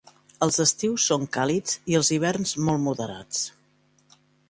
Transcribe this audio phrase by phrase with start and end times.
[0.45, 3.47] Els estius són càlids i els hiverns molt moderats.